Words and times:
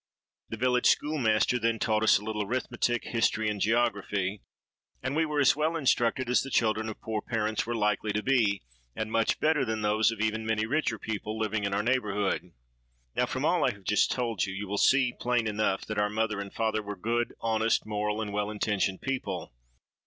The 0.49 0.57
village 0.57 0.87
schoolmaster 0.87 1.59
then 1.59 1.77
taught 1.77 2.01
us 2.01 2.17
a 2.17 2.23
little 2.23 2.41
arithmetic, 2.45 3.03
history, 3.03 3.47
and 3.51 3.61
geography; 3.61 4.41
and 5.03 5.15
we 5.15 5.27
were 5.27 5.39
as 5.39 5.55
well 5.55 5.75
instructed 5.75 6.27
as 6.27 6.41
the 6.41 6.49
children 6.49 6.89
of 6.89 6.99
poor 7.01 7.21
parents 7.21 7.67
were 7.67 7.75
likely 7.75 8.11
to 8.13 8.23
be, 8.23 8.63
and 8.95 9.11
much 9.11 9.39
better 9.39 9.63
than 9.63 9.83
those 9.83 10.09
of 10.09 10.19
even 10.19 10.43
many 10.43 10.65
richer 10.65 10.97
people 10.97 11.37
living 11.37 11.65
in 11.65 11.73
our 11.75 11.83
neighbourhood. 11.83 12.51
"Now, 13.15 13.27
from 13.27 13.45
all 13.45 13.63
I 13.63 13.73
have 13.73 13.83
just 13.83 14.09
told 14.09 14.43
you, 14.43 14.55
you 14.55 14.67
will 14.67 14.79
see 14.79 15.13
plain 15.19 15.45
enough 15.45 15.85
that 15.85 15.99
our 15.99 16.09
mother 16.09 16.39
and 16.39 16.51
father 16.51 16.81
were 16.81 16.95
good, 16.97 17.35
honest, 17.39 17.85
moral, 17.85 18.23
and 18.23 18.33
well 18.33 18.49
intentioned 18.49 19.01
people. 19.01 19.53